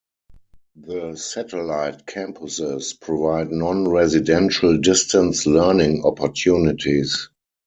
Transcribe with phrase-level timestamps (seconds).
[0.77, 7.29] The satellite campuses provide non-residential distance learning opportunities.